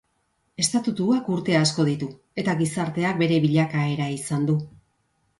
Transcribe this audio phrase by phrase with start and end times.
[0.61, 2.07] Estatutuak urte asko ditu,
[2.43, 4.57] eta gizarteak bere bilakaera izan du.